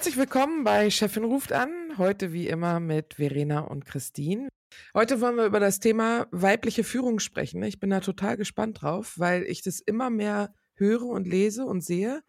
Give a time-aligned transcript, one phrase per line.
[0.00, 1.68] Herzlich willkommen bei Chefin ruft an.
[1.98, 4.48] Heute wie immer mit Verena und Christine.
[4.94, 7.62] Heute wollen wir über das Thema weibliche Führung sprechen.
[7.64, 11.84] Ich bin da total gespannt drauf, weil ich das immer mehr höre und lese und
[11.84, 12.22] sehe,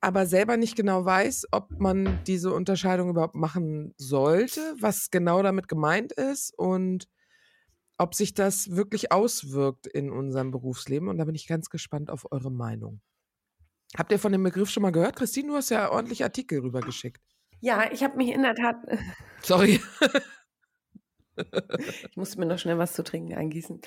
[0.00, 5.66] aber selber nicht genau weiß, ob man diese Unterscheidung überhaupt machen sollte, was genau damit
[5.66, 7.08] gemeint ist und
[7.98, 11.08] ob sich das wirklich auswirkt in unserem Berufsleben.
[11.08, 13.00] Und da bin ich ganz gespannt auf eure Meinung.
[13.96, 15.16] Habt ihr von dem Begriff schon mal gehört?
[15.16, 17.22] Christine, du hast ja ordentlich Artikel rübergeschickt.
[17.60, 18.76] Ja, ich habe mich in der Tat.
[19.42, 19.80] Sorry.
[21.36, 23.80] ich musste mir noch schnell was zu trinken eingießen.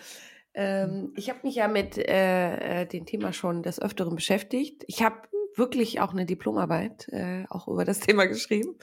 [0.53, 4.83] Ähm, ich habe mich ja mit äh, äh, dem Thema schon des Öfteren beschäftigt.
[4.87, 8.77] Ich habe wirklich auch eine Diplomarbeit äh, auch über das Thema geschrieben.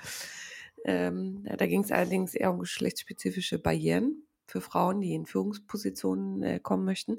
[0.84, 6.61] Ähm, da ging es allerdings eher um geschlechtsspezifische Barrieren für Frauen, die in Führungspositionen äh,
[6.61, 7.19] kommen möchten.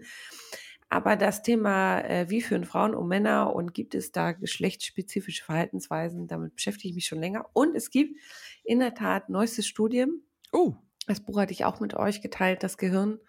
[0.90, 6.28] Aber das Thema, äh, wie führen Frauen um Männer und gibt es da geschlechtsspezifische Verhaltensweisen,
[6.28, 7.50] damit beschäftige ich mich schon länger.
[7.54, 8.20] Und es gibt
[8.64, 10.24] in der Tat neueste Studien.
[10.52, 10.76] Oh.
[11.08, 12.64] Das Buch hatte ich auch mit euch geteilt.
[12.64, 13.20] Das Gehirn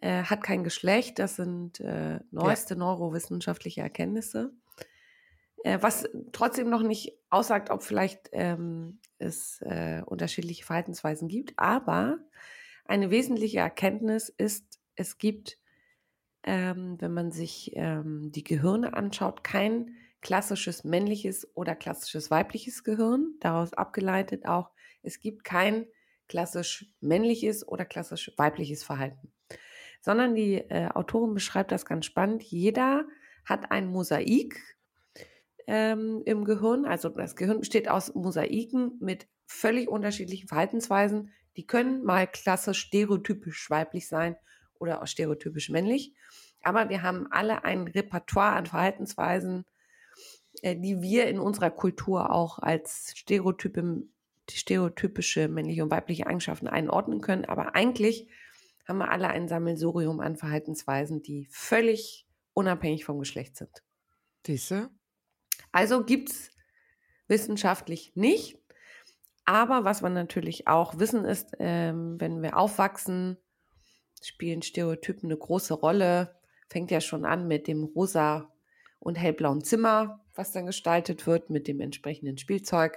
[0.00, 1.18] äh, hat kein Geschlecht.
[1.18, 2.80] Das sind äh, neueste ja.
[2.80, 4.52] neurowissenschaftliche Erkenntnisse.
[5.64, 11.54] Äh, was trotzdem noch nicht aussagt, ob vielleicht ähm, es äh, unterschiedliche Verhaltensweisen gibt.
[11.56, 12.18] Aber
[12.84, 15.58] eine wesentliche Erkenntnis ist, es gibt
[16.44, 23.34] ähm, wenn man sich ähm, die Gehirne anschaut, kein klassisches männliches oder klassisches weibliches Gehirn.
[23.40, 24.70] Daraus abgeleitet auch,
[25.02, 25.86] es gibt kein
[26.28, 29.32] klassisch männliches oder klassisch weibliches Verhalten.
[30.00, 32.42] Sondern die äh, Autorin beschreibt das ganz spannend.
[32.42, 33.06] Jeder
[33.44, 34.60] hat ein Mosaik
[35.66, 36.84] ähm, im Gehirn.
[36.84, 41.32] Also das Gehirn besteht aus Mosaiken mit völlig unterschiedlichen Verhaltensweisen.
[41.56, 44.36] Die können mal klassisch stereotypisch weiblich sein
[44.78, 46.12] oder auch stereotypisch männlich.
[46.62, 49.64] Aber wir haben alle ein Repertoire an Verhaltensweisen,
[50.62, 54.02] äh, die wir in unserer Kultur auch als Stereotype,
[54.50, 57.44] stereotypische männliche und weibliche Eigenschaften einordnen können.
[57.44, 58.28] Aber eigentlich
[58.86, 63.82] haben wir alle ein Sammelsurium an Verhaltensweisen, die völlig unabhängig vom Geschlecht sind.
[64.46, 64.90] Diese?
[65.70, 66.50] Also gibt es
[67.28, 68.58] wissenschaftlich nicht.
[69.44, 73.38] Aber was wir natürlich auch wissen ist, ähm, wenn wir aufwachsen,
[74.26, 76.36] spielen Stereotypen eine große Rolle.
[76.68, 78.52] Fängt ja schon an mit dem rosa
[78.98, 82.96] und hellblauen Zimmer, was dann gestaltet wird mit dem entsprechenden Spielzeug,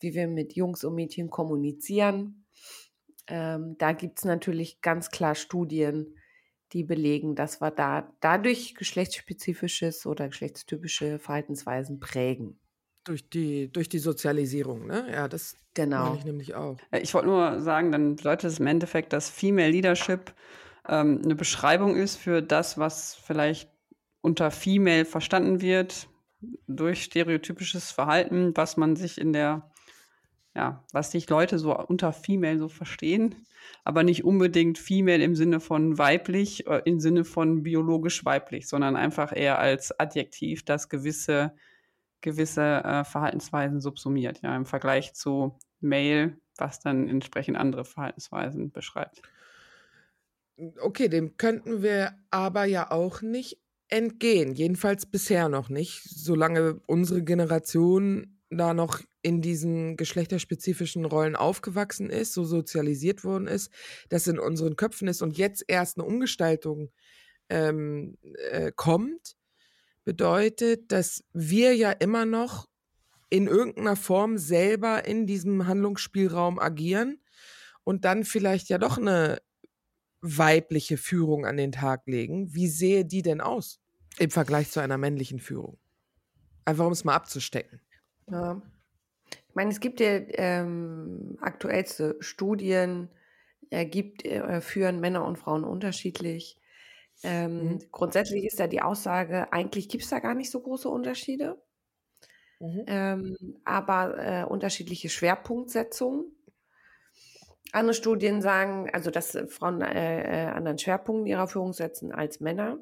[0.00, 2.44] wie wir mit Jungs und Mädchen kommunizieren.
[3.26, 6.16] Ähm, da gibt es natürlich ganz klar Studien,
[6.72, 12.58] die belegen, dass wir da dadurch geschlechtsspezifisches oder geschlechtstypische Verhaltensweisen prägen.
[13.04, 15.06] Durch die, durch die Sozialisierung, ne?
[15.12, 16.04] Ja, das genau.
[16.04, 16.78] meine ich nämlich auch.
[16.90, 20.32] Äh, ich wollte nur sagen, dann bedeutet es im Endeffekt, dass Female Leadership
[20.88, 23.70] ähm, eine Beschreibung ist für das, was vielleicht
[24.22, 26.08] unter Female verstanden wird,
[26.66, 29.70] durch stereotypisches Verhalten, was man sich in der,
[30.54, 33.34] ja, was sich Leute so unter Female so verstehen,
[33.84, 38.96] aber nicht unbedingt Female im Sinne von weiblich, äh, im Sinne von biologisch weiblich, sondern
[38.96, 41.54] einfach eher als Adjektiv, das gewisse
[42.24, 49.20] gewisse äh, Verhaltensweisen subsumiert, ja, im Vergleich zu Mail, was dann entsprechend andere Verhaltensweisen beschreibt.
[50.80, 57.22] Okay, dem könnten wir aber ja auch nicht entgehen, jedenfalls bisher noch nicht, solange unsere
[57.22, 63.70] Generation da noch in diesen geschlechterspezifischen Rollen aufgewachsen ist, so sozialisiert worden ist,
[64.08, 66.90] das in unseren Köpfen ist und jetzt erst eine Umgestaltung
[67.50, 68.16] ähm,
[68.50, 69.36] äh, kommt,
[70.04, 72.68] bedeutet, dass wir ja immer noch
[73.30, 77.20] in irgendeiner Form selber in diesem Handlungsspielraum agieren
[77.82, 79.40] und dann vielleicht ja doch eine
[80.20, 82.54] weibliche Führung an den Tag legen.
[82.54, 83.80] Wie sehe die denn aus
[84.18, 85.78] im Vergleich zu einer männlichen Führung?
[86.64, 87.80] Einfach um es mal abzustecken.
[88.30, 88.62] Ja.
[89.30, 93.08] Ich meine, es gibt ja ähm, aktuellste Studien,
[93.70, 96.58] äh, gibt, äh, führen Männer und Frauen unterschiedlich.
[97.24, 97.78] Ähm, mhm.
[97.90, 101.60] Grundsätzlich ist da die Aussage, eigentlich gibt es da gar nicht so große Unterschiede,
[102.60, 102.84] mhm.
[102.86, 106.26] ähm, aber äh, unterschiedliche Schwerpunktsetzungen.
[107.72, 112.78] Andere Studien sagen, also dass Frauen äh, äh anderen Schwerpunkt ihrer Führung setzen als Männer.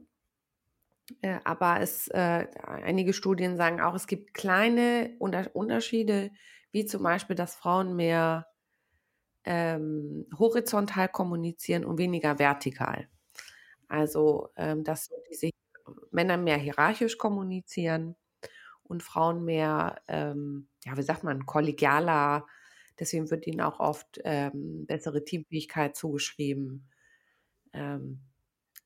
[1.23, 6.31] Äh, aber es, äh, einige Studien sagen auch, es gibt kleine Unter Unterschiede,
[6.73, 8.47] wie zum Beispiel, dass Frauen mehr
[9.45, 13.09] ähm, horizontal kommunizieren und weniger vertikal.
[13.93, 15.51] Also, ähm, dass diese
[16.11, 18.17] Männer mehr hierarchisch kommunizieren
[18.85, 22.47] und Frauen mehr, ähm, ja, wie sagt man, kollegialer.
[22.99, 26.89] Deswegen wird ihnen auch oft ähm, bessere Teamfähigkeit zugeschrieben,
[27.75, 28.21] ähm,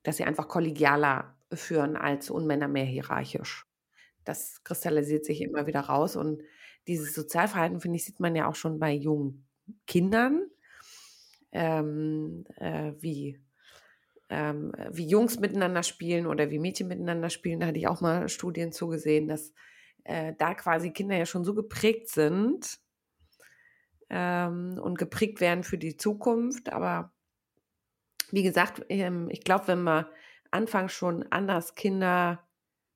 [0.03, 3.65] dass sie einfach kollegialer führen als und Männer mehr hierarchisch.
[4.25, 6.43] Das kristallisiert sich immer wieder raus und
[6.89, 9.47] dieses Sozialverhalten, finde ich, sieht man ja auch schon bei jungen
[9.87, 10.51] Kindern,
[11.53, 13.41] ähm, äh, wie,
[14.29, 17.61] ähm, wie Jungs miteinander spielen oder wie Mädchen miteinander spielen.
[17.61, 19.53] Da hatte ich auch mal Studien zugesehen, dass
[20.05, 22.79] äh, da quasi Kinder ja schon so geprägt sind
[24.11, 26.73] ähm, und geprägt werden für die Zukunft.
[26.73, 27.13] Aber
[28.31, 30.07] wie gesagt, ähm, ich glaube, wenn man
[30.51, 32.47] anfangen schon anders Kinder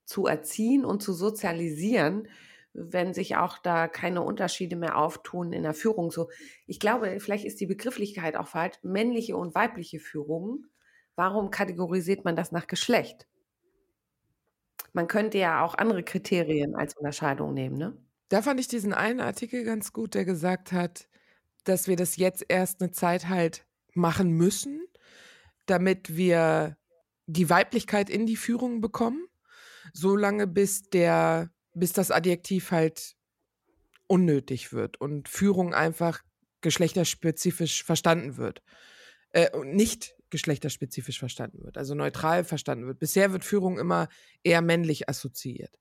[0.04, 2.28] zu erziehen und zu sozialisieren,
[2.72, 6.10] wenn sich auch da keine Unterschiede mehr auftun in der Führung.
[6.10, 6.30] So,
[6.66, 8.76] ich glaube, vielleicht ist die Begrifflichkeit auch falsch.
[8.82, 10.66] Männliche und weibliche Führung.
[11.20, 13.28] Warum kategorisiert man das nach Geschlecht?
[14.94, 17.94] Man könnte ja auch andere Kriterien als Unterscheidung nehmen, ne?
[18.30, 21.10] Da fand ich diesen einen Artikel ganz gut, der gesagt hat,
[21.64, 24.80] dass wir das jetzt erst eine Zeit halt machen müssen,
[25.66, 26.78] damit wir
[27.26, 29.26] die Weiblichkeit in die Führung bekommen,
[29.92, 33.14] solange bis der bis das Adjektiv halt
[34.06, 36.22] unnötig wird und Führung einfach
[36.62, 38.62] geschlechterspezifisch verstanden wird.
[39.32, 42.98] Äh, und nicht geschlechterspezifisch verstanden wird, also neutral verstanden wird.
[42.98, 44.08] Bisher wird Führung immer
[44.42, 45.78] eher männlich assoziiert.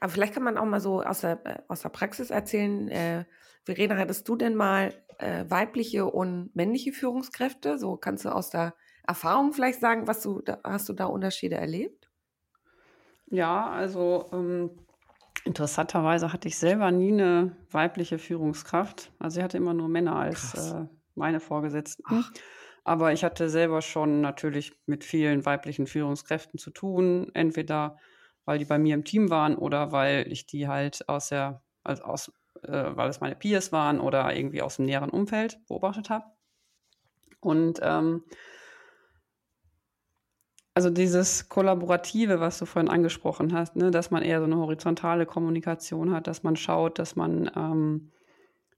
[0.00, 3.24] Aber vielleicht kann man auch mal so aus der, äh, aus der Praxis erzählen, äh,
[3.64, 7.78] Verena, hattest du denn mal äh, weibliche und männliche Führungskräfte?
[7.78, 8.74] So kannst du aus der
[9.06, 12.10] Erfahrung vielleicht sagen, was du da, hast du da Unterschiede erlebt?
[13.26, 14.70] Ja, also ähm,
[15.44, 19.12] interessanterweise hatte ich selber nie eine weibliche Führungskraft.
[19.18, 22.02] Also ich hatte immer nur Männer als äh, meine Vorgesetzten.
[22.06, 22.30] Ach.
[22.84, 27.98] Aber ich hatte selber schon natürlich mit vielen weiblichen Führungskräften zu tun, entweder
[28.44, 32.02] weil die bei mir im Team waren oder weil ich die halt aus der, also
[32.02, 32.32] aus,
[32.62, 36.24] äh, weil es meine Peers waren oder irgendwie aus dem näheren Umfeld beobachtet habe.
[37.40, 38.24] Und ähm,
[40.74, 45.26] also dieses Kollaborative, was du vorhin angesprochen hast, ne, dass man eher so eine horizontale
[45.26, 48.12] Kommunikation hat, dass man schaut, dass man, ähm,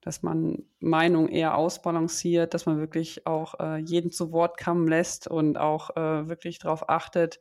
[0.05, 5.27] dass man Meinung eher ausbalanciert, dass man wirklich auch äh, jeden zu Wort kommen lässt
[5.29, 7.41] und auch äh, wirklich darauf achtet,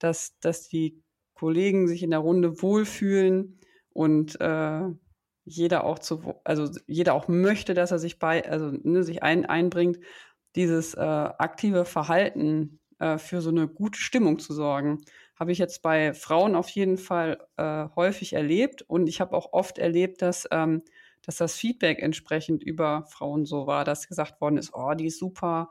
[0.00, 1.00] dass, dass die
[1.34, 3.60] Kollegen sich in der Runde wohlfühlen
[3.92, 4.82] und äh,
[5.44, 9.46] jeder auch zu, also jeder auch möchte, dass er sich bei, also ne, sich ein,
[9.46, 9.98] einbringt.
[10.56, 14.98] Dieses äh, aktive Verhalten äh, für so eine gute Stimmung zu sorgen.
[15.38, 19.52] Habe ich jetzt bei Frauen auf jeden Fall äh, häufig erlebt und ich habe auch
[19.52, 20.82] oft erlebt, dass, ähm,
[21.30, 25.20] dass das Feedback entsprechend über Frauen so war, dass gesagt worden ist, oh, die ist
[25.20, 25.70] super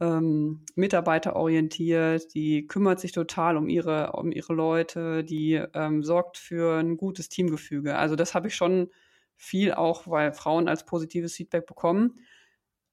[0.00, 6.78] ähm, mitarbeiterorientiert, die kümmert sich total um ihre, um ihre Leute, die ähm, sorgt für
[6.78, 7.96] ein gutes Teamgefüge.
[7.96, 8.90] Also das habe ich schon
[9.34, 12.18] viel auch, weil Frauen als positives Feedback bekommen.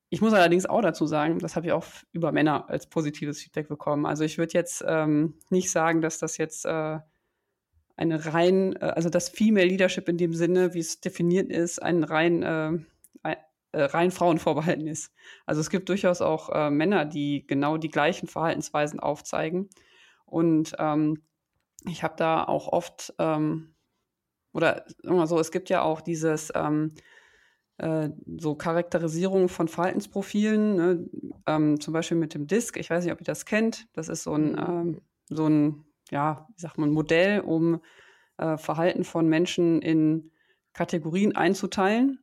[0.08, 3.68] Ich muss allerdings auch dazu sagen, das habe ich auch über Männer als positives Feedback
[3.68, 4.06] bekommen.
[4.06, 7.00] Also ich würde jetzt ähm, nicht sagen, dass das jetzt äh,
[8.00, 12.04] eine rein, äh, also das Female Leadership in dem Sinne, wie es definiert ist, ein
[12.04, 13.36] rein, äh,
[13.72, 15.14] äh, rein Frauen vorbehalten ist.
[15.46, 19.70] Also es gibt durchaus auch äh, Männer, die genau die gleichen Verhaltensweisen aufzeigen.
[20.26, 21.22] Und ähm,
[21.86, 23.76] ich habe da auch oft, ähm,
[24.54, 26.94] oder immer so, es gibt ja auch dieses, ähm,
[27.78, 31.10] äh, so Charakterisierung von Verhaltensprofilen, ne?
[31.48, 32.78] ähm, zum Beispiel mit dem Disk.
[32.78, 33.88] Ich weiß nicht, ob ihr das kennt.
[33.94, 34.58] Das ist so ein, mhm.
[34.58, 37.82] ähm, so ein, ja, wie sagt man, Modell, um
[38.38, 40.32] äh, Verhalten von Menschen in
[40.74, 42.20] Kategorien einzuteilen.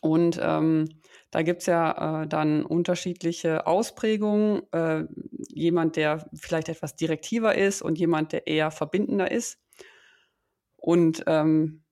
[0.00, 0.88] Und ähm,
[1.30, 4.62] da gibt es ja äh, dann unterschiedliche Ausprägungen.
[4.72, 5.04] Äh,
[5.48, 9.60] jemand, der vielleicht etwas direktiver ist und jemand, der eher verbindender ist.
[10.76, 11.84] Und ähm,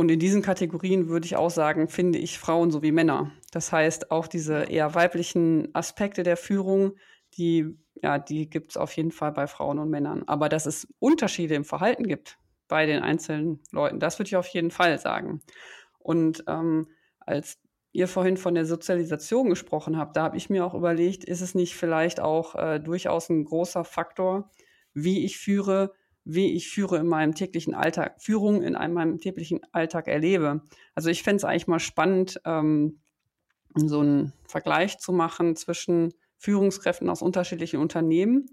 [0.00, 3.32] und in diesen Kategorien würde ich auch sagen, finde ich Frauen sowie Männer.
[3.50, 6.92] Das heißt, auch diese eher weiblichen Aspekte der Führung,
[7.36, 10.24] die, ja, die gibt es auf jeden Fall bei Frauen und Männern.
[10.26, 12.38] Aber dass es Unterschiede im Verhalten gibt
[12.68, 15.42] bei den einzelnen Leuten, das würde ich auf jeden Fall sagen.
[15.98, 16.88] Und ähm,
[17.20, 17.58] als
[17.92, 21.54] ihr vorhin von der Sozialisation gesprochen habt, da habe ich mir auch überlegt, ist es
[21.54, 24.50] nicht vielleicht auch äh, durchaus ein großer Faktor,
[24.92, 25.92] wie ich führe,
[26.24, 30.62] wie ich führe in meinem täglichen Alltag, Führung in einem, meinem täglichen Alltag erlebe.
[30.94, 33.00] Also ich fände es eigentlich mal spannend, ähm,
[33.74, 38.46] so einen Vergleich zu machen zwischen Führungskräften aus unterschiedlichen Unternehmen,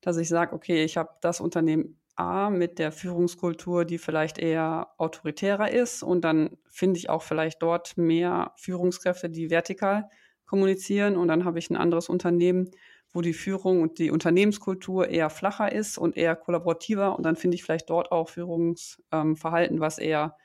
[0.00, 4.88] dass ich sage, okay, ich habe das Unternehmen A mit der Führungskultur, die vielleicht eher
[4.98, 6.02] autoritärer ist.
[6.02, 10.08] Und dann finde ich auch vielleicht dort mehr Führungskräfte, die vertikal
[10.44, 11.16] kommunizieren.
[11.16, 12.70] Und dann habe ich ein anderes Unternehmen,
[13.12, 17.16] wo die Führung und die Unternehmenskultur eher flacher ist und eher kollaborativer.
[17.16, 20.36] Und dann finde ich vielleicht dort auch Führungsverhalten, was eher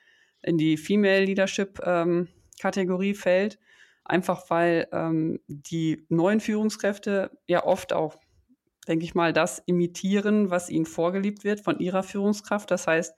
[0.42, 2.30] in die Female Leadership ähm,
[2.60, 3.60] Kategorie fällt,
[4.06, 8.16] einfach weil ähm, die neuen Führungskräfte ja oft auch
[8.88, 12.70] denke ich mal, das imitieren, was ihnen vorgeliebt wird von ihrer Führungskraft.
[12.72, 13.16] Das heißt,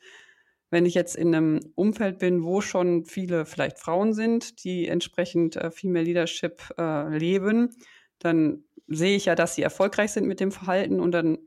[0.69, 5.55] wenn ich jetzt in einem Umfeld bin, wo schon viele vielleicht Frauen sind, die entsprechend
[5.55, 7.75] äh, Female Leadership äh, leben,
[8.19, 11.37] dann sehe ich ja, dass sie erfolgreich sind mit dem Verhalten und dann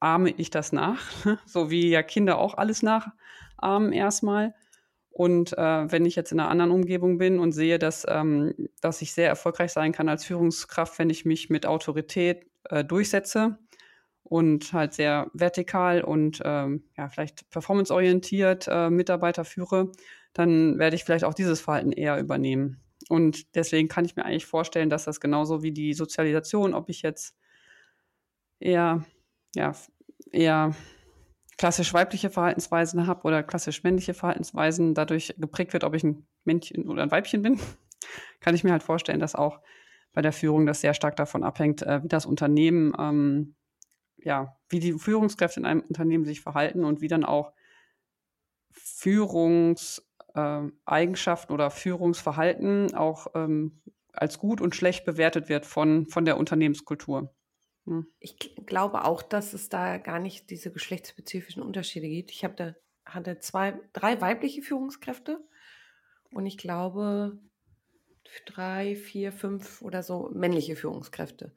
[0.00, 1.02] ahme ich das nach,
[1.46, 4.54] so wie ja Kinder auch alles nachahmen erstmal.
[5.18, 9.02] Und äh, wenn ich jetzt in einer anderen Umgebung bin und sehe, dass, ähm, dass
[9.02, 13.58] ich sehr erfolgreich sein kann als Führungskraft, wenn ich mich mit Autorität äh, durchsetze
[14.22, 19.90] und halt sehr vertikal und ähm, ja, vielleicht performanceorientiert äh, Mitarbeiter führe,
[20.34, 22.80] dann werde ich vielleicht auch dieses Verhalten eher übernehmen.
[23.08, 27.02] Und deswegen kann ich mir eigentlich vorstellen, dass das genauso wie die Sozialisation, ob ich
[27.02, 27.34] jetzt
[28.60, 29.04] eher,
[29.56, 29.72] ja,
[30.30, 30.76] eher
[31.58, 36.88] klassisch weibliche Verhaltensweisen habe oder klassisch männliche Verhaltensweisen dadurch geprägt wird, ob ich ein Männchen
[36.88, 37.60] oder ein Weibchen bin,
[38.40, 39.60] kann ich mir halt vorstellen, dass auch
[40.12, 43.56] bei der Führung das sehr stark davon abhängt, äh, wie das Unternehmen, ähm,
[44.16, 47.52] ja, wie die Führungskräfte in einem Unternehmen sich verhalten und wie dann auch
[48.70, 56.36] Führungseigenschaften äh, oder Führungsverhalten auch ähm, als gut und schlecht bewertet wird von, von der
[56.36, 57.32] Unternehmenskultur.
[57.88, 58.06] Hm.
[58.20, 62.30] Ich glaube auch, dass es da gar nicht diese geschlechtsspezifischen Unterschiede gibt.
[62.30, 62.74] Ich da
[63.06, 65.40] hatte zwei, drei weibliche Führungskräfte
[66.30, 67.38] und ich glaube
[68.44, 71.54] drei, vier, fünf oder so männliche Führungskräfte.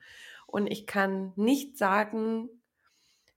[0.48, 2.48] Und ich kann nicht sagen,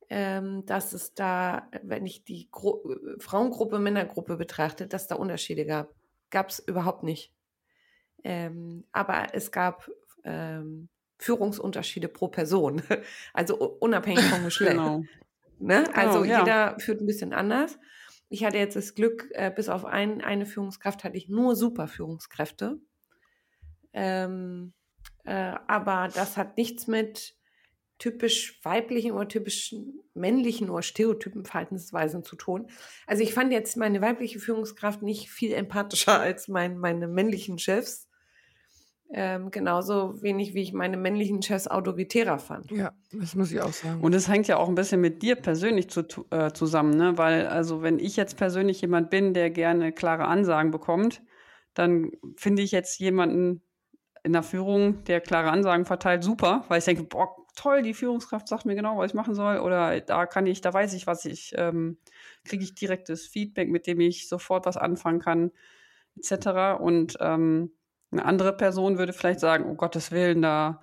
[0.09, 2.81] ähm, dass es da, wenn ich die Gru
[3.19, 5.93] Frauengruppe, Männergruppe betrachte, dass da Unterschiede gab.
[6.31, 7.33] Gab es überhaupt nicht.
[8.23, 9.91] Ähm, aber es gab
[10.23, 10.89] ähm,
[11.25, 12.83] Führungsunterschiede pro Person,
[13.33, 14.73] also unabhängig vom Geschlecht.
[14.73, 15.05] Genau.
[15.59, 15.85] Ne?
[15.95, 16.41] Also genau, ja.
[16.41, 17.79] jeder führt ein bisschen anders.
[18.29, 21.89] Ich hatte jetzt das Glück, äh, bis auf ein, eine Führungskraft hatte ich nur super
[21.89, 22.79] Führungskräfte.
[23.93, 24.75] Ähm,
[25.25, 27.37] äh, aber das hat nichts mit
[27.99, 29.75] typisch weiblichen oder typisch
[30.15, 32.69] männlichen oder stereotypen Verhaltensweisen zu tun.
[33.07, 38.09] Also ich fand jetzt meine weibliche Führungskraft nicht viel empathischer als mein, meine männlichen Chefs.
[39.17, 42.73] Ähm, genauso wenig, wie ich meine männlichen Chefs autoritärer fand.
[42.73, 44.01] Ja, das muss ich auch sagen.
[44.01, 47.17] Und es hängt ja auch ein bisschen mit dir persönlich zu, äh, zusammen, ne?
[47.17, 51.23] Weil, also, wenn ich jetzt persönlich jemand bin, der gerne klare Ansagen bekommt,
[51.75, 53.63] dann finde ich jetzt jemanden
[54.25, 58.49] in der Führung, der klare Ansagen verteilt, super, weil ich denke, boah, toll, die Führungskraft
[58.49, 59.59] sagt mir genau, was ich machen soll.
[59.59, 61.99] Oder da kann ich, da weiß ich, was ich, ähm,
[62.45, 65.53] kriege ich direktes Feedback, mit dem ich sofort was anfangen kann,
[66.17, 66.81] etc.
[66.81, 67.71] Und ähm,
[68.15, 70.81] eine andere Person würde vielleicht sagen, oh Gottes Willen, da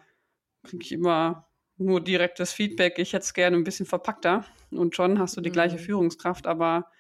[0.63, 1.47] kriege ich immer
[1.77, 3.00] nur direktes Feedback.
[3.00, 4.45] Ich hätte es gerne ein bisschen verpackter.
[4.69, 5.53] Und schon hast du die mhm.
[5.53, 6.91] gleiche Führungskraft, aber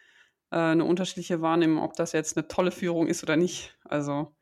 [0.51, 3.77] äh, eine unterschiedliche Wahrnehmung, ob das jetzt eine tolle Führung ist oder nicht.
[3.83, 4.33] Also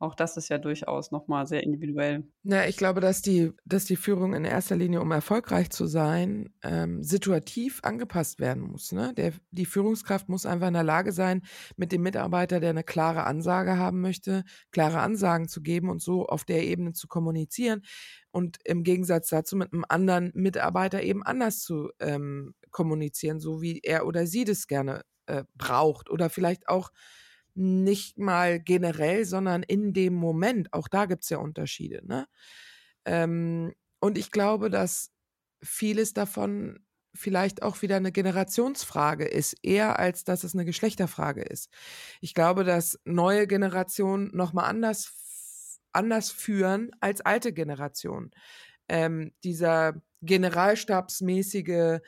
[0.00, 2.24] auch das ist ja durchaus nochmal sehr individuell.
[2.42, 6.54] Ja, ich glaube, dass die, dass die Führung in erster Linie, um erfolgreich zu sein,
[6.62, 8.92] ähm, situativ angepasst werden muss.
[8.92, 9.12] Ne?
[9.14, 11.42] Der, die Führungskraft muss einfach in der Lage sein,
[11.76, 16.24] mit dem Mitarbeiter, der eine klare Ansage haben möchte, klare Ansagen zu geben und so
[16.24, 17.82] auf der Ebene zu kommunizieren
[18.30, 23.80] und im Gegensatz dazu mit einem anderen Mitarbeiter eben anders zu ähm, kommunizieren, so wie
[23.80, 26.90] er oder sie das gerne äh, braucht oder vielleicht auch
[27.60, 30.72] nicht mal generell, sondern in dem Moment.
[30.72, 32.00] Auch da gibt es ja Unterschiede.
[32.06, 32.26] Ne?
[33.04, 35.12] Ähm, und ich glaube, dass
[35.62, 36.80] vieles davon
[37.14, 41.68] vielleicht auch wieder eine Generationsfrage ist, eher als dass es eine Geschlechterfrage ist.
[42.20, 48.30] Ich glaube, dass neue Generationen nochmal anders, anders führen als alte Generationen.
[48.88, 52.00] Ähm, dieser generalstabsmäßige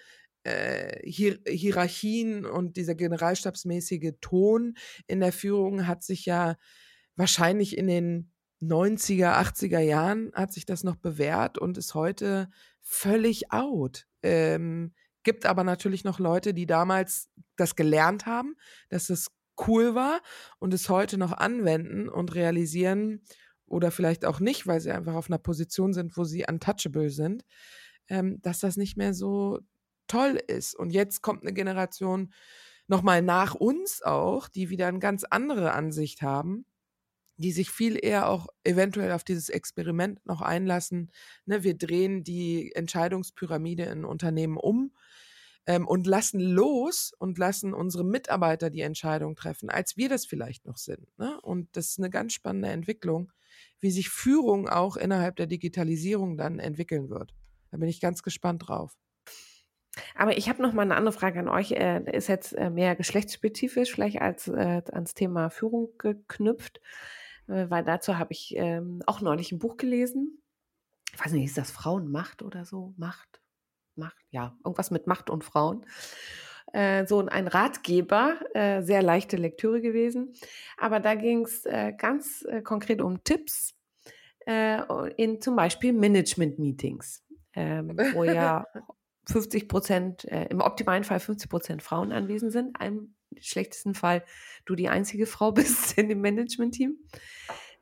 [0.45, 4.75] äh, Hier Hierarchien und dieser generalstabsmäßige Ton
[5.07, 6.57] in der Führung hat sich ja
[7.17, 8.33] wahrscheinlich in den
[8.63, 12.49] 90er, 80er Jahren hat sich das noch bewährt und ist heute
[12.81, 14.07] völlig out.
[14.23, 14.95] Ähm,
[15.25, 18.55] gibt aber natürlich noch Leute, die damals das gelernt haben,
[18.89, 19.29] dass das
[19.67, 20.21] cool war
[20.59, 23.25] und es heute noch anwenden und realisieren
[23.67, 27.45] oder vielleicht auch nicht, weil sie einfach auf einer Position sind, wo sie untouchable sind,
[28.09, 29.61] ähm, dass das nicht mehr so
[30.07, 30.75] toll ist.
[30.75, 32.33] Und jetzt kommt eine Generation
[32.87, 36.67] nochmal nach uns auch, die wieder eine ganz andere Ansicht haben,
[37.37, 41.11] die sich viel eher auch eventuell auf dieses Experiment noch einlassen.
[41.47, 44.93] Ne, wir drehen die Entscheidungspyramide in Unternehmen um
[45.67, 50.67] ähm, und lassen los und lassen unsere Mitarbeiter die Entscheidung treffen, als wir das vielleicht
[50.67, 51.07] noch sind.
[51.19, 51.41] Ne?
[51.41, 53.33] Und das ist eine ganz spannende Entwicklung,
[53.81, 57.35] wie sich Führung auch innerhalb der Digitalisierung dann entwickeln wird.
[57.71, 58.97] Da bin ich ganz gespannt drauf.
[60.15, 61.73] Aber ich habe noch mal eine andere Frage an euch.
[61.73, 66.81] Äh, ist jetzt äh, mehr geschlechtsspezifisch vielleicht als äh, ans Thema Führung geknüpft,
[67.49, 70.43] äh, weil dazu habe ich ähm, auch neulich ein Buch gelesen.
[71.13, 72.95] Ich weiß nicht, ist das Frauenmacht oder so?
[72.97, 73.41] Macht?
[73.95, 74.17] Macht?
[74.31, 75.85] Ja, irgendwas mit Macht und Frauen.
[76.73, 80.33] Äh, so ein Ratgeber, äh, sehr leichte Lektüre gewesen.
[80.79, 81.65] Aber da ging es
[81.99, 83.75] ganz konkret um Tipps
[85.17, 88.67] in zum Beispiel Management-Meetings, ähm, wo ja
[89.27, 92.77] 50 Prozent, äh, im optimalen Fall 50 Prozent Frauen anwesend sind.
[92.83, 94.25] Im schlechtesten Fall
[94.65, 96.97] du die einzige Frau bist in dem Management-Team.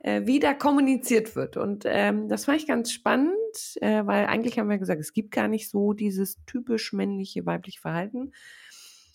[0.03, 1.57] Äh, wie da kommuniziert wird.
[1.57, 3.35] Und ähm, das fand ich ganz spannend,
[3.81, 7.79] äh, weil eigentlich haben wir gesagt, es gibt gar nicht so dieses typisch männliche, weibliche
[7.79, 8.31] Verhalten.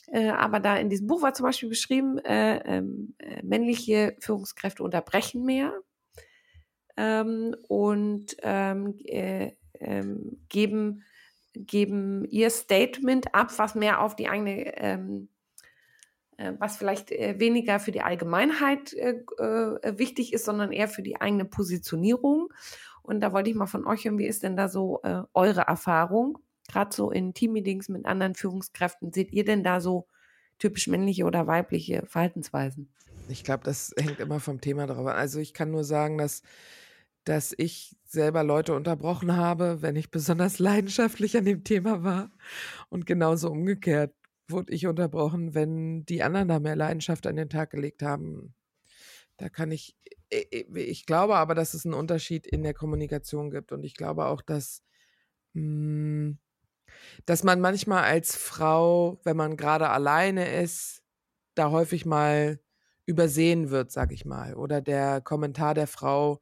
[0.06, 4.84] Äh, aber da in diesem Buch war zum Beispiel beschrieben, äh, ähm, äh, männliche Führungskräfte
[4.84, 5.72] unterbrechen mehr
[6.96, 11.02] ähm, und ähm, äh, ähm, geben
[11.56, 15.28] geben ihr Statement ab, was mehr auf die eigene, ähm,
[16.36, 21.02] äh, was vielleicht äh, weniger für die Allgemeinheit äh, äh, wichtig ist, sondern eher für
[21.02, 22.52] die eigene Positionierung.
[23.02, 25.62] Und da wollte ich mal von euch hören, wie ist denn da so äh, eure
[25.62, 26.38] Erfahrung?
[26.68, 30.08] Gerade so in Teammeetings mit anderen Führungskräften, seht ihr denn da so
[30.58, 32.92] typisch männliche oder weibliche Verhaltensweisen?
[33.28, 35.16] Ich glaube, das hängt immer vom Thema drauf an.
[35.16, 36.42] Also ich kann nur sagen, dass
[37.26, 42.30] dass ich selber Leute unterbrochen habe, wenn ich besonders leidenschaftlich an dem Thema war.
[42.88, 44.14] Und genauso umgekehrt
[44.48, 48.54] wurde ich unterbrochen, wenn die anderen da mehr Leidenschaft an den Tag gelegt haben.
[49.38, 49.96] Da kann ich,
[50.30, 53.72] ich glaube aber, dass es einen Unterschied in der Kommunikation gibt.
[53.72, 54.84] Und ich glaube auch, dass,
[55.54, 56.38] hm,
[57.26, 61.02] dass man manchmal als Frau, wenn man gerade alleine ist,
[61.56, 62.60] da häufig mal
[63.04, 64.54] übersehen wird, sag ich mal.
[64.54, 66.40] Oder der Kommentar der Frau,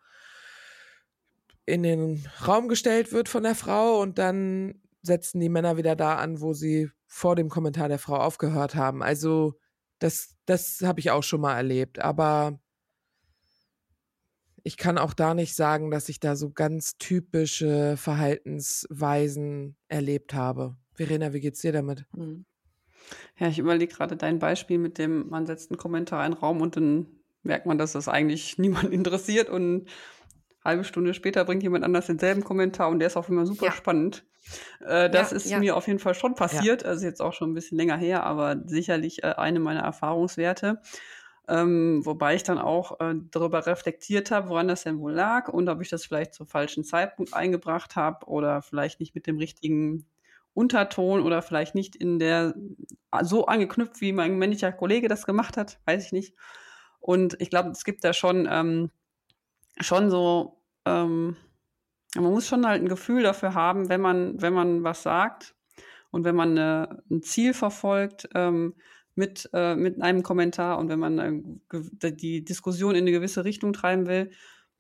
[1.67, 6.17] in den Raum gestellt wird von der Frau und dann setzen die Männer wieder da
[6.17, 9.03] an, wo sie vor dem Kommentar der Frau aufgehört haben.
[9.03, 9.55] Also
[9.99, 11.99] das, das habe ich auch schon mal erlebt.
[12.01, 12.59] Aber
[14.63, 20.77] ich kann auch da nicht sagen, dass ich da so ganz typische Verhaltensweisen erlebt habe.
[20.95, 22.07] Verena, wie geht's dir damit?
[22.15, 22.47] Hm.
[23.39, 26.63] Ja, ich überlege gerade dein Beispiel mit dem, man setzt einen Kommentar in den Raum
[26.63, 27.07] und dann
[27.43, 29.87] merkt man, dass das eigentlich niemand interessiert und
[30.65, 33.73] halbe Stunde später bringt jemand anders denselben Kommentar und der ist auch immer super ja.
[33.73, 34.25] spannend.
[34.81, 35.59] Äh, das ja, ist ja.
[35.59, 38.57] mir auf jeden Fall schon passiert, also jetzt auch schon ein bisschen länger her, aber
[38.67, 40.81] sicherlich äh, eine meiner Erfahrungswerte.
[41.47, 45.69] Ähm, wobei ich dann auch äh, darüber reflektiert habe, woran das denn wohl lag und
[45.69, 50.07] ob ich das vielleicht zum falschen Zeitpunkt eingebracht habe oder vielleicht nicht mit dem richtigen
[50.55, 52.55] Unterton oder vielleicht nicht in der
[53.23, 56.35] so angeknüpft, wie mein männlicher Kollege das gemacht hat, weiß ich nicht.
[57.01, 58.91] Und ich glaube, es gibt da schon ähm,
[59.81, 61.37] schon so, ähm,
[62.15, 65.55] man muss schon halt ein Gefühl dafür haben, wenn man, wenn man was sagt
[66.11, 68.75] und wenn man eine, ein Ziel verfolgt ähm,
[69.15, 73.73] mit, äh, mit einem Kommentar und wenn man äh, die Diskussion in eine gewisse Richtung
[73.73, 74.31] treiben will,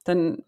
[0.04, 0.44] dann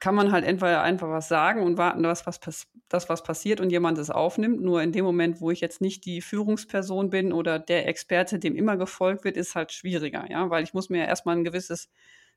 [0.00, 2.40] kann man halt entweder einfach was sagen und warten, dass was,
[2.88, 4.62] dass was passiert und jemand es aufnimmt.
[4.62, 8.56] Nur in dem Moment, wo ich jetzt nicht die Führungsperson bin oder der Experte, dem
[8.56, 11.90] immer gefolgt wird, ist halt schwieriger, ja, weil ich muss mir erstmal ein gewisses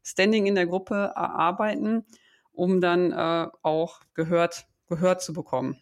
[0.05, 2.05] Standing in der Gruppe erarbeiten,
[2.53, 5.81] um dann äh, auch gehört, gehört zu bekommen.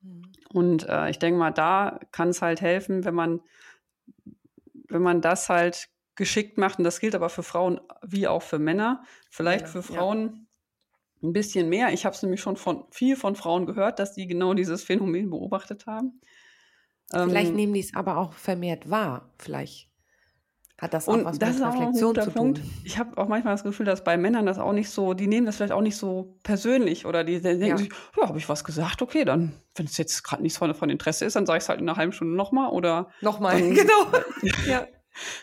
[0.00, 0.22] Mhm.
[0.52, 3.40] Und äh, ich denke mal, da kann es halt helfen, wenn man,
[4.88, 8.60] wenn man das halt geschickt macht, und das gilt aber für Frauen wie auch für
[8.60, 10.46] Männer, vielleicht ja, für Frauen
[11.20, 11.28] ja.
[11.28, 11.92] ein bisschen mehr.
[11.92, 15.30] Ich habe es nämlich schon von viel von Frauen gehört, dass die genau dieses Phänomen
[15.30, 16.20] beobachtet haben.
[17.10, 19.88] Vielleicht ähm, nehmen die es aber auch vermehrt wahr, vielleicht.
[20.78, 22.32] Hat das auch und was das mit Reflexion zu tun?
[22.32, 22.60] Punkt.
[22.82, 25.46] Ich habe auch manchmal das Gefühl, dass bei Männern das auch nicht so, die nehmen
[25.46, 27.76] das vielleicht auch nicht so persönlich oder die, die denken ja.
[27.78, 30.90] sich, ja, habe ich was gesagt, okay, dann, wenn es jetzt gerade nichts von, von
[30.90, 33.08] Interesse ist, dann sage ich es halt in einer halben Stunde nochmal oder.
[33.20, 34.06] Nochmal, genau.
[34.66, 34.86] ja.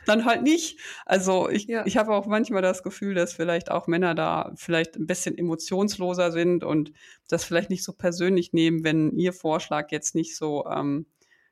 [0.06, 0.78] Dann halt nicht.
[1.06, 1.86] Also ich, ja.
[1.86, 6.34] ich habe auch manchmal das Gefühl, dass vielleicht auch Männer da vielleicht ein bisschen emotionsloser
[6.34, 6.92] sind und
[7.30, 11.06] das vielleicht nicht so persönlich nehmen, wenn ihr Vorschlag jetzt nicht so ähm,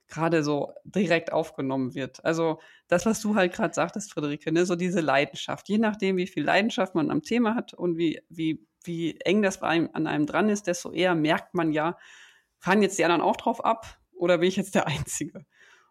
[0.09, 2.23] gerade so direkt aufgenommen wird.
[2.25, 5.69] Also das, was du halt gerade sagtest, Friederike, ne, so diese Leidenschaft.
[5.69, 9.59] Je nachdem, wie viel Leidenschaft man am Thema hat und wie, wie, wie eng das
[9.59, 11.97] bei einem, an einem dran ist, desto eher merkt man ja,
[12.57, 15.45] fahren jetzt die anderen auch drauf ab oder bin ich jetzt der Einzige?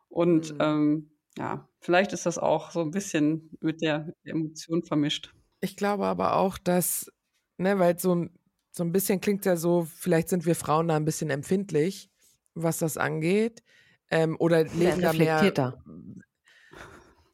[0.08, 0.60] Und mhm.
[0.60, 5.32] ähm, ja, vielleicht ist das auch so ein bisschen mit der, mit der Emotion vermischt.
[5.60, 7.12] Ich glaube aber auch, dass,
[7.56, 8.26] ne, weil so,
[8.72, 12.10] so ein bisschen klingt ja so, vielleicht sind wir Frauen da ein bisschen empfindlich,
[12.54, 13.62] was das angeht.
[14.10, 15.74] Ähm, oder legen da mehr.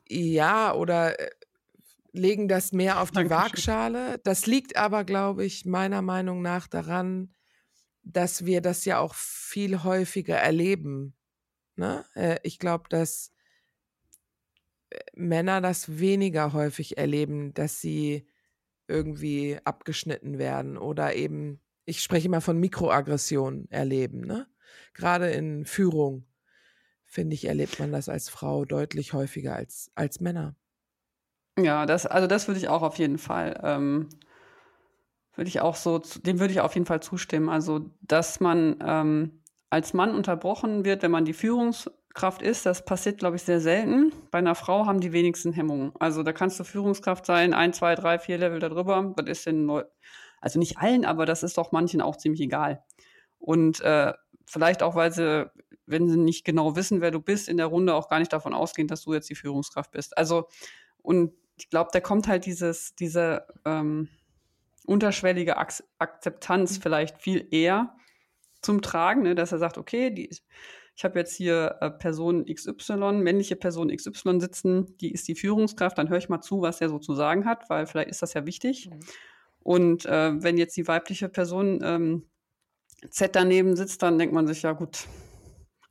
[0.08, 1.30] Ja, oder äh,
[2.12, 3.36] legen das mehr auf die Dankeschön.
[3.36, 4.20] Waagschale.
[4.24, 7.34] Das liegt aber, glaube ich, meiner Meinung nach daran,
[8.02, 11.14] dass wir das ja auch viel häufiger erleben.
[11.76, 12.04] Ne?
[12.14, 13.32] Äh, ich glaube, dass
[14.90, 18.26] äh, Männer das weniger häufig erleben, dass sie
[18.86, 24.20] irgendwie abgeschnitten werden oder eben, ich spreche immer von Mikroaggressionen erleben.
[24.20, 24.46] Ne?
[24.92, 26.26] Gerade in Führung,
[27.14, 30.56] finde ich, erlebt man das als Frau deutlich häufiger als, als Männer.
[31.58, 34.08] Ja, das, also das würde ich auch auf jeden Fall, ähm,
[35.36, 37.48] würde ich auch so, dem würde ich auf jeden Fall zustimmen.
[37.48, 43.18] Also, dass man ähm, als Mann unterbrochen wird, wenn man die Führungskraft ist, das passiert,
[43.18, 44.12] glaube ich, sehr selten.
[44.32, 45.92] Bei einer Frau haben die wenigsten Hemmungen.
[46.00, 49.14] Also da kannst du Führungskraft sein, ein, zwei, drei, vier Level darüber.
[49.16, 49.84] Das ist den Neu
[50.40, 52.84] also nicht allen, aber das ist doch manchen auch ziemlich egal.
[53.38, 54.12] Und äh,
[54.46, 55.50] vielleicht auch, weil sie,
[55.86, 58.54] wenn sie nicht genau wissen, wer du bist, in der Runde auch gar nicht davon
[58.54, 60.16] ausgehen, dass du jetzt die Führungskraft bist.
[60.16, 60.48] Also,
[61.02, 64.08] und ich glaube, da kommt halt dieses, diese ähm,
[64.86, 67.94] unterschwellige Ak Akzeptanz vielleicht viel eher
[68.62, 70.30] zum Tragen, ne, dass er sagt, okay, die,
[70.96, 75.98] ich habe jetzt hier äh, Person XY, männliche Person XY sitzen, die ist die Führungskraft,
[75.98, 78.34] dann höre ich mal zu, was er so zu sagen hat, weil vielleicht ist das
[78.34, 78.90] ja wichtig.
[78.90, 79.00] Mhm.
[79.60, 82.26] Und äh, wenn jetzt die weibliche Person ähm,
[83.10, 85.06] Z daneben sitzt, dann denkt man sich, ja gut,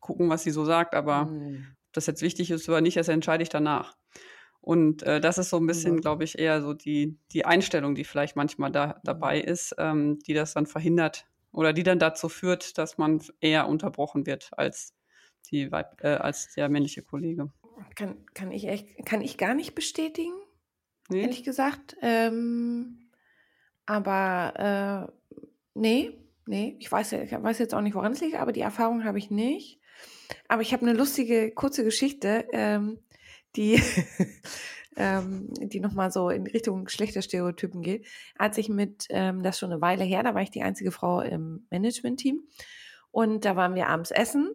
[0.04, 1.66] gucken, was sie so sagt, aber mhm.
[1.88, 3.96] ob das jetzt wichtig ist oder nicht, das entscheide ich danach.
[4.62, 8.04] Und äh, das ist so ein bisschen, glaube ich, eher so die, die Einstellung, die
[8.04, 12.78] vielleicht manchmal da dabei ist, ähm, die das dann verhindert, oder die dann dazu führt,
[12.78, 14.94] dass man eher unterbrochen wird als,
[15.52, 17.52] die Weib, äh, als der männliche Kollege.
[17.96, 20.34] Kann, kann, ich echt, kann ich gar nicht bestätigen,
[21.10, 21.22] nee.
[21.22, 21.96] ehrlich gesagt.
[22.02, 23.10] Ähm,
[23.86, 25.40] aber äh,
[25.74, 29.04] nee, nee, ich weiß, ich weiß jetzt auch nicht, woran es liegt, aber die Erfahrung
[29.04, 29.80] habe ich nicht.
[30.48, 33.00] Aber ich habe eine lustige, kurze Geschichte, ähm,
[33.56, 33.82] die
[34.98, 39.82] ähm, die nochmal so in Richtung Geschlechterstereotypen geht, als ich mit, ähm, das schon eine
[39.82, 42.42] Weile her, da war ich die einzige Frau im Management-Team
[43.12, 44.52] und da waren wir abends essen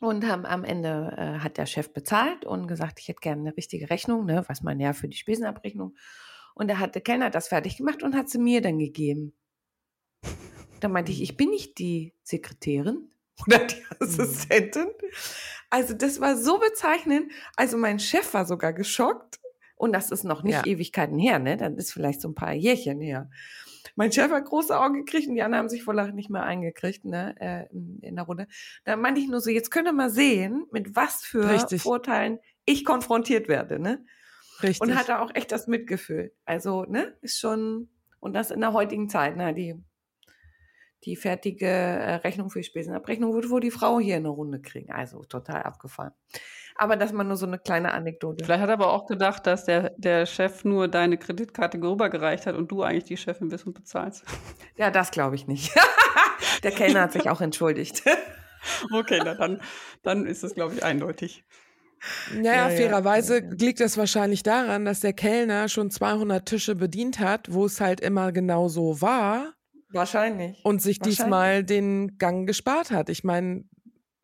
[0.00, 3.56] und haben am Ende äh, hat der Chef bezahlt und gesagt, ich hätte gerne eine
[3.56, 5.94] richtige Rechnung, ne, was man ja für die Spesenabrechnung.
[6.54, 9.34] Und da hat der Kellner das fertig gemacht und hat sie mir dann gegeben.
[10.80, 13.10] Da meinte ich, ich bin nicht die Sekretärin
[13.46, 13.96] oder die mhm.
[14.00, 14.88] Assistentin.
[15.70, 17.30] Also das war so bezeichnend.
[17.56, 19.38] Also mein Chef war sogar geschockt
[19.76, 20.66] und das ist noch nicht ja.
[20.66, 21.56] Ewigkeiten her, ne?
[21.56, 23.30] Dann ist vielleicht so ein paar Jährchen her.
[23.96, 26.42] Mein Chef hat große Augen gekriegt und die anderen haben sich vor Lachen nicht mehr
[26.42, 28.46] eingekriegt, ne, äh, in der Runde.
[28.84, 31.82] Da meinte ich nur so, jetzt könnt ihr mal sehen, mit was für Richtig.
[31.82, 34.04] Vorteilen ich konfrontiert werde, ne?
[34.62, 34.80] Richtig.
[34.80, 36.32] Und hatte auch echt das Mitgefühl.
[36.44, 37.88] Also, ne, ist schon,
[38.20, 39.74] und das in der heutigen Zeit, ne, die,
[41.04, 44.60] die fertige äh, Rechnung für die Spesenabrechnung wird wohl die Frau hier in der Runde
[44.60, 44.92] kriegen.
[44.92, 46.12] Also total abgefahren.
[46.76, 48.44] Aber das mal nur so eine kleine Anekdote.
[48.44, 52.54] Vielleicht hat er aber auch gedacht, dass der, der Chef nur deine Kreditkarte rübergereicht hat
[52.54, 54.24] und du eigentlich die Chefin bist und bezahlst.
[54.76, 55.74] Ja, das glaube ich nicht.
[56.62, 58.02] der Kellner hat sich auch entschuldigt.
[58.94, 59.60] okay, na dann,
[60.02, 61.44] dann ist es, glaube ich, eindeutig.
[62.34, 63.50] Naja, ja, fairerweise ja.
[63.50, 68.00] liegt es wahrscheinlich daran, dass der Kellner schon 200 Tische bedient hat, wo es halt
[68.00, 69.52] immer genau so war.
[69.92, 70.64] Wahrscheinlich.
[70.64, 71.18] Und sich Wahrscheinlich.
[71.18, 73.08] diesmal den Gang gespart hat.
[73.08, 73.64] Ich meine,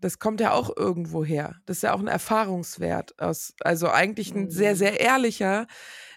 [0.00, 1.56] das kommt ja auch irgendwo her.
[1.66, 4.76] Das ist ja auch ein Erfahrungswert aus, also eigentlich ein sehr, mhm.
[4.76, 5.66] sehr ehrlicher,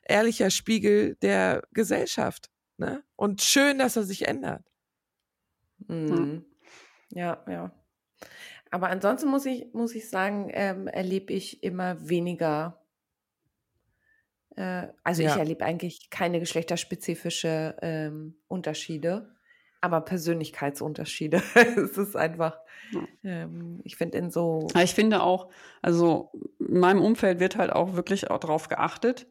[0.04, 2.50] ehrlicher Spiegel der Gesellschaft.
[2.78, 3.04] Ne?
[3.16, 4.64] Und schön, dass er sich ändert.
[5.88, 6.46] Mhm.
[7.12, 7.72] Ja, ja.
[8.72, 12.86] Aber ansonsten muss ich, muss ich sagen, ähm, erlebe ich immer weniger.
[14.56, 15.32] Äh, also ja.
[15.32, 19.36] ich erlebe eigentlich keine geschlechterspezifische ähm, Unterschiede
[19.82, 21.42] aber Persönlichkeitsunterschiede.
[21.56, 22.60] es ist einfach,
[23.24, 24.68] ähm, ich finde in so.
[24.82, 25.50] Ich finde auch,
[25.82, 29.28] also in meinem Umfeld wird halt auch wirklich auch darauf geachtet.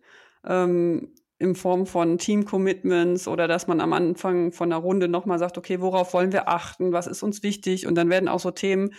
[0.47, 5.57] Ähm, in Form von Team-Commitments oder dass man am Anfang von einer Runde nochmal sagt,
[5.57, 7.87] okay, worauf wollen wir achten, was ist uns wichtig?
[7.87, 8.93] Und dann werden auch so Themen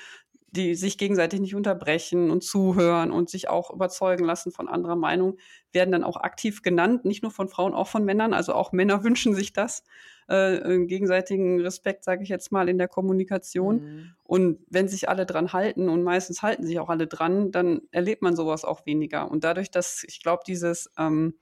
[0.51, 5.37] die sich gegenseitig nicht unterbrechen und zuhören und sich auch überzeugen lassen von anderer Meinung,
[5.71, 8.33] werden dann auch aktiv genannt, nicht nur von Frauen, auch von Männern.
[8.33, 9.83] Also auch Männer wünschen sich das,
[10.27, 13.81] äh, gegenseitigen Respekt, sage ich jetzt mal, in der Kommunikation.
[13.81, 14.11] Mhm.
[14.23, 18.21] Und wenn sich alle dran halten, und meistens halten sich auch alle dran, dann erlebt
[18.21, 19.29] man sowas auch weniger.
[19.29, 21.35] Und dadurch, dass ich glaube, dieses ähm,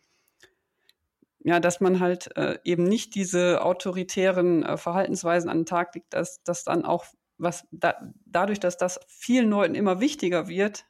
[1.48, 6.14] ja, dass man halt äh, eben nicht diese autoritären äh, Verhaltensweisen an den Tag legt,
[6.14, 7.06] dass das dann auch
[7.38, 7.96] was da,
[8.26, 10.86] dadurch, dass das vielen Leuten immer wichtiger wird,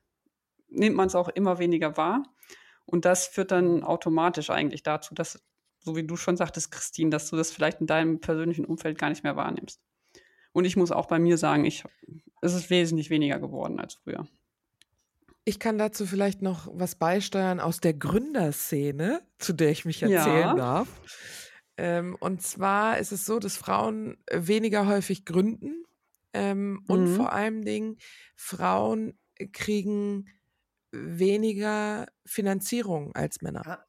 [0.69, 2.23] nimmt man es auch immer weniger wahr.
[2.85, 5.43] Und das führt dann automatisch eigentlich dazu, dass,
[5.79, 9.09] so wie du schon sagtest, Christine, dass du das vielleicht in deinem persönlichen Umfeld gar
[9.09, 9.81] nicht mehr wahrnimmst.
[10.53, 11.83] Und ich muss auch bei mir sagen, ich,
[12.41, 14.27] es ist wesentlich weniger geworden als früher.
[15.43, 20.39] Ich kann dazu vielleicht noch was beisteuern aus der Gründerszene, zu der ich mich erzählen
[20.41, 20.55] ja.
[20.55, 20.87] darf.
[21.77, 25.85] Ähm, und zwar ist es so, dass Frauen weniger häufig gründen
[26.37, 26.83] ähm, mhm.
[26.87, 27.97] und vor allem Dingen
[28.35, 29.17] Frauen
[29.51, 30.25] kriegen
[30.91, 33.85] weniger Finanzierung als Männer ja,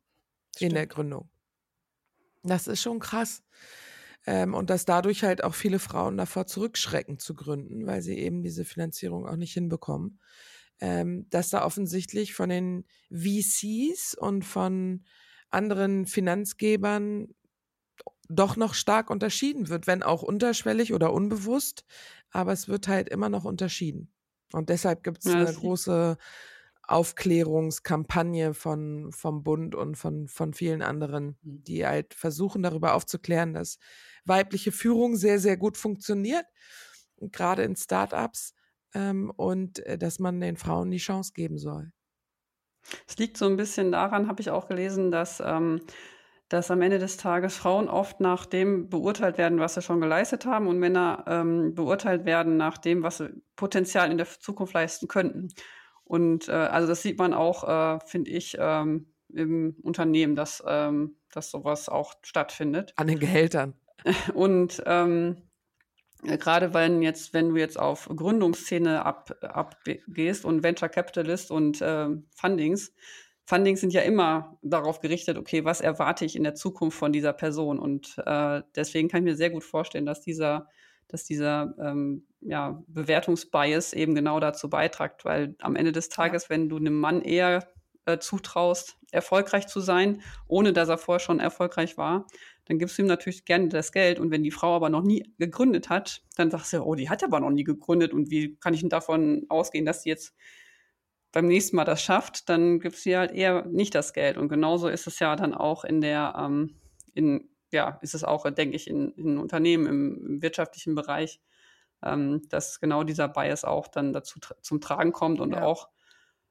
[0.59, 1.31] in der Gründung.
[2.43, 3.43] Das ist schon krass.
[4.27, 8.43] Ähm, und dass dadurch halt auch viele Frauen davor zurückschrecken zu gründen, weil sie eben
[8.43, 10.21] diese Finanzierung auch nicht hinbekommen
[10.81, 15.05] ähm, dass da offensichtlich von den VCs und von
[15.51, 17.29] anderen Finanzgebern
[18.29, 21.85] doch noch stark unterschieden wird, wenn auch unterschwellig oder unbewusst,
[22.31, 24.12] aber es wird halt immer noch unterschieden.
[24.53, 26.17] Und deshalb gibt es ja, eine große
[26.83, 31.64] Aufklärungskampagne von, vom Bund und von, von vielen anderen, mhm.
[31.64, 33.79] die halt versuchen, darüber aufzuklären, dass
[34.25, 36.47] weibliche Führung sehr, sehr gut funktioniert,
[37.21, 38.55] gerade in Startups
[38.95, 41.93] ähm, und äh, dass man den Frauen die Chance geben soll.
[43.07, 45.83] Es liegt so ein bisschen daran, habe ich auch gelesen, dass, ähm,
[46.49, 50.47] dass am Ende des Tages Frauen oft nach dem beurteilt werden, was sie schon geleistet
[50.47, 55.09] haben und Männer ähm, beurteilt werden nach dem, was sie potenziell in der Zukunft leisten
[55.09, 55.49] könnten.
[56.05, 61.17] Und äh, also das sieht man auch, äh, finde ich, ähm, im Unternehmen, dass, ähm,
[61.33, 62.95] dass sowas auch stattfindet.
[62.97, 63.75] An den Gehältern.
[64.35, 65.49] Und ähm,
[66.23, 72.09] gerade wenn jetzt, wenn du jetzt auf Gründungsszene ab, abgehst und Venture Capitalist und äh,
[72.35, 72.93] Fundings,
[73.49, 77.33] Fundings sind ja immer darauf gerichtet, okay, was erwarte ich in der Zukunft von dieser
[77.33, 77.79] Person?
[77.79, 80.69] Und äh, deswegen kann ich mir sehr gut vorstellen, dass dieser,
[81.07, 86.69] dass dieser ähm, ja, Bewertungsbias eben genau dazu beitragt, weil am Ende des Tages, wenn
[86.69, 87.73] du einem Mann eher
[88.05, 92.27] äh, zutraust, erfolgreich zu sein, ohne dass er vorher schon erfolgreich war,
[92.67, 94.21] dann gibst du ihm natürlich gerne das Geld.
[94.21, 97.25] Und wenn die Frau aber noch nie gegründet hat, dann sagst du, oh, die hat
[97.25, 98.13] aber noch nie gegründet.
[98.13, 100.35] Und wie kann ich denn davon ausgehen, dass sie jetzt
[101.33, 102.49] beim nächsten Mal das schafft?
[102.49, 104.37] Dann gibst du ihr halt eher nicht das Geld.
[104.37, 106.81] Und genauso ist es ja dann auch in der, ähm,
[107.14, 111.41] in, ja, ist es auch, denke ich, in, in Unternehmen im, im wirtschaftlichen Bereich,
[112.03, 115.62] ähm, dass genau dieser Bias auch dann dazu zum Tragen kommt und ja.
[115.62, 115.88] auch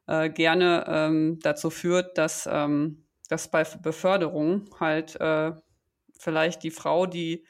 [0.07, 5.53] äh, gerne ähm, dazu führt, dass, ähm, dass bei Beförderung halt äh,
[6.19, 7.45] vielleicht die Frau, die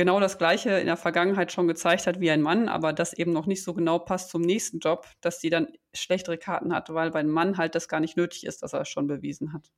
[0.00, 3.34] genau das Gleiche in der Vergangenheit schon gezeigt hat wie ein Mann, aber das eben
[3.34, 7.10] noch nicht so genau passt zum nächsten Job, dass die dann schlechtere Karten hat, weil
[7.10, 9.70] beim Mann halt das gar nicht nötig ist, dass er es schon bewiesen hat.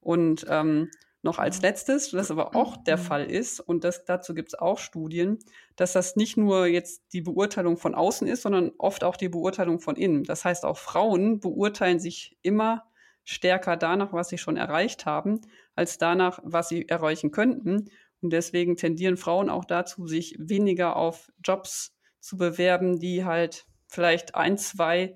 [0.00, 0.90] Und ähm,
[1.22, 3.02] noch als letztes, was aber auch der mhm.
[3.02, 5.38] Fall ist, und das, dazu gibt es auch Studien,
[5.76, 9.78] dass das nicht nur jetzt die Beurteilung von außen ist, sondern oft auch die Beurteilung
[9.78, 10.24] von innen.
[10.24, 12.82] Das heißt, auch Frauen beurteilen sich immer
[13.22, 15.40] stärker danach, was sie schon erreicht haben,
[15.76, 17.90] als danach, was sie erreichen könnten.
[18.26, 24.34] Und deswegen tendieren Frauen auch dazu, sich weniger auf Jobs zu bewerben, die halt vielleicht
[24.34, 25.14] ein, zwei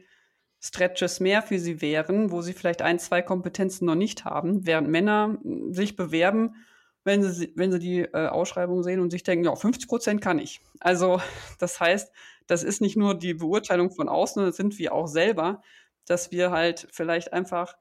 [0.60, 4.88] Stretches mehr für sie wären, wo sie vielleicht ein, zwei Kompetenzen noch nicht haben, während
[4.88, 6.54] Männer hm, sich bewerben,
[7.02, 10.38] wenn sie, wenn sie die äh, Ausschreibung sehen und sich denken, ja, 50 Prozent kann
[10.38, 10.60] ich.
[10.78, 11.20] Also
[11.58, 12.12] das heißt,
[12.46, 15.62] das ist nicht nur die Beurteilung von außen, das sind wir auch selber,
[16.06, 17.76] dass wir halt vielleicht einfach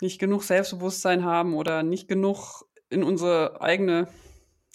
[0.00, 4.08] nicht genug Selbstbewusstsein haben oder nicht genug in unsere eigene,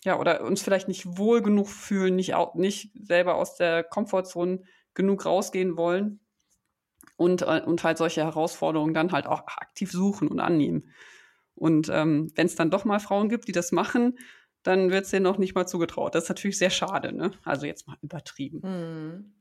[0.04, 5.26] ja, oder uns vielleicht nicht wohl genug fühlen, nicht, nicht selber aus der Komfortzone genug
[5.26, 6.22] rausgehen wollen
[7.18, 10.92] und, äh, und halt solche Herausforderungen dann halt auch aktiv suchen und annehmen.
[11.54, 14.18] Und ähm, wenn es dann doch mal Frauen gibt, die das machen,
[14.64, 16.16] dann wird es denen noch nicht mal zugetraut.
[16.16, 17.32] Das ist natürlich sehr schade, ne?
[17.44, 18.62] Also jetzt mal übertrieben.
[18.64, 19.36] Mhm.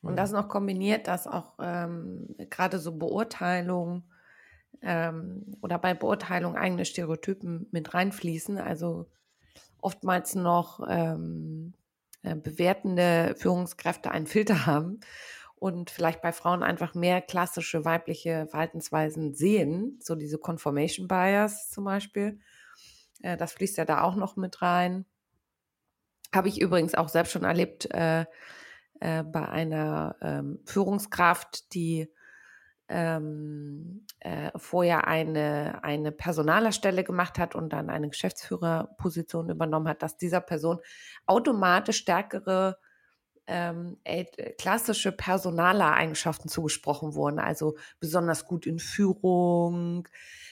[0.00, 4.04] Und das noch kombiniert, dass auch ähm, gerade so Beurteilungen
[4.82, 8.58] ähm, oder bei Beurteilung eigene Stereotypen mit reinfließen.
[8.58, 9.06] Also
[9.80, 11.74] oftmals noch ähm,
[12.22, 15.00] äh, bewertende Führungskräfte einen Filter haben
[15.56, 21.84] und vielleicht bei Frauen einfach mehr klassische weibliche Verhaltensweisen sehen, so diese Confirmation Bias zum
[21.84, 22.40] Beispiel.
[23.22, 25.04] Äh, das fließt ja da auch noch mit rein.
[26.34, 28.26] Habe ich übrigens auch selbst schon erlebt, äh,
[29.00, 32.08] äh, bei einer ähm, Führungskraft, die
[32.88, 40.16] ähm, äh, vorher eine, eine Personalerstelle gemacht hat und dann eine Geschäftsführerposition übernommen hat, dass
[40.16, 40.78] dieser Person
[41.26, 42.78] automatisch stärkere
[43.46, 44.24] ähm, äh,
[44.58, 47.38] klassische Personaler-Eigenschaften zugesprochen wurden.
[47.38, 50.06] Also besonders gut in Führung,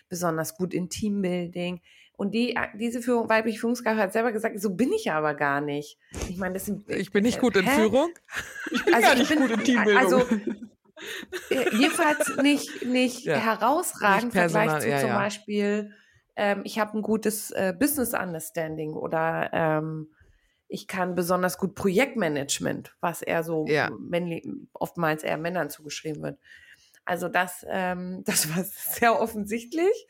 [0.08, 1.82] besonders gut in Teambuilding.
[2.16, 5.60] Und die, äh, diese Führung, weibliche Führungskraft hat selber gesagt, so bin ich aber gar
[5.60, 5.98] nicht.
[6.28, 6.88] Ich meine, das sind.
[6.90, 8.10] Ich bin nicht gut in Führung.
[8.72, 10.02] Ich bin also gar nicht bin, gut in Teambildung.
[10.02, 10.40] Also, äh,
[11.50, 13.36] jedenfalls nicht, nicht ja.
[13.36, 15.18] herausragend im Vergleich zu ja, zum ja.
[15.18, 15.92] Beispiel,
[16.36, 20.08] ähm, ich habe ein gutes äh, Business Understanding oder ähm,
[20.68, 23.66] ich kann besonders gut Projektmanagement, was eher so
[24.00, 26.38] männlich, oftmals eher Männern zugeschrieben wird.
[27.04, 30.08] Also das, ähm, das war sehr offensichtlich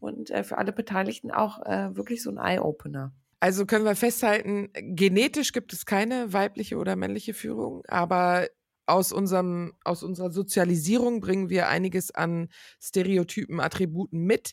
[0.00, 3.12] und äh, für alle Beteiligten auch äh, wirklich so ein Eye-Opener.
[3.42, 8.48] Also können wir festhalten, genetisch gibt es keine weibliche oder männliche Führung, aber
[8.90, 12.48] aus, unserem, aus unserer Sozialisierung bringen wir einiges an
[12.80, 14.52] Stereotypen, Attributen mit,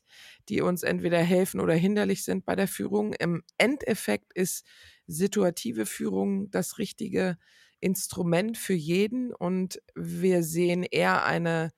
[0.49, 3.13] die uns entweder helfen oder hinderlich sind bei der Führung.
[3.13, 4.65] Im Endeffekt ist
[5.07, 7.37] situative Führung das richtige
[7.79, 11.71] Instrument für jeden und wir sehen eher eine,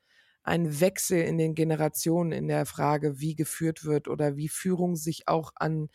[0.44, 5.28] einen Wechsel in den Generationen in der Frage, wie geführt wird oder wie Führung sich
[5.28, 5.90] auch an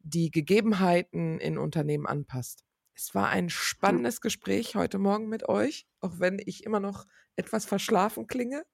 [0.00, 2.67] die Gegebenheiten in Unternehmen anpasst.
[2.98, 7.06] Es war ein spannendes Gespräch heute Morgen mit euch, auch wenn ich immer noch
[7.36, 8.64] etwas verschlafen klinge.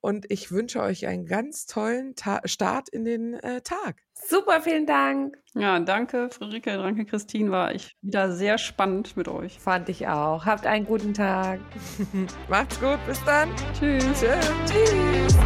[0.00, 4.02] Und ich wünsche euch einen ganz tollen Ta Start in den äh, Tag.
[4.14, 5.36] Super, vielen Dank.
[5.52, 7.50] Ja, danke, Friederike, danke, Christine.
[7.50, 9.60] War ich wieder sehr spannend mit euch.
[9.60, 10.46] Fand ich auch.
[10.46, 11.60] Habt einen guten Tag.
[12.48, 13.54] Macht's gut, bis dann.
[13.78, 14.04] Tschüss.
[14.18, 14.50] Tschüss.
[14.64, 15.36] Tschüss.